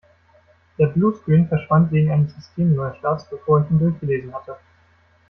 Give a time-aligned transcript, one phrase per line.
[0.79, 4.55] Der Bluescreen verschwand wegen eines Systemneustarts, bevor ich ihn durchgelesen hatte.